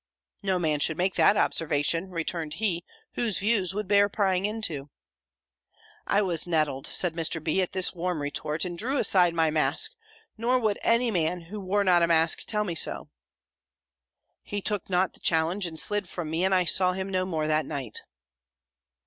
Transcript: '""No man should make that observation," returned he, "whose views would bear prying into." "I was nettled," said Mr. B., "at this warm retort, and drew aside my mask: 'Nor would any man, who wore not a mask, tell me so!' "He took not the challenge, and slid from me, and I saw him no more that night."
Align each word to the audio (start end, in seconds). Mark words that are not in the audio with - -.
'""No 0.43 0.57
man 0.57 0.79
should 0.79 0.97
make 0.97 1.13
that 1.13 1.37
observation," 1.37 2.09
returned 2.09 2.55
he, 2.55 2.83
"whose 3.13 3.37
views 3.37 3.75
would 3.75 3.87
bear 3.87 4.09
prying 4.09 4.47
into." 4.47 4.89
"I 6.07 6.23
was 6.23 6.47
nettled," 6.47 6.87
said 6.87 7.13
Mr. 7.13 7.41
B., 7.43 7.61
"at 7.61 7.73
this 7.73 7.93
warm 7.93 8.19
retort, 8.23 8.65
and 8.65 8.75
drew 8.75 8.97
aside 8.97 9.35
my 9.35 9.51
mask: 9.51 9.93
'Nor 10.39 10.57
would 10.57 10.79
any 10.81 11.11
man, 11.11 11.41
who 11.41 11.59
wore 11.61 11.83
not 11.83 12.01
a 12.01 12.07
mask, 12.07 12.45
tell 12.47 12.63
me 12.63 12.73
so!' 12.73 13.11
"He 14.43 14.59
took 14.59 14.89
not 14.89 15.13
the 15.13 15.19
challenge, 15.19 15.67
and 15.67 15.79
slid 15.79 16.09
from 16.09 16.31
me, 16.31 16.43
and 16.45 16.55
I 16.55 16.63
saw 16.65 16.93
him 16.93 17.07
no 17.09 17.23
more 17.23 17.45
that 17.45 17.67
night." 17.67 18.01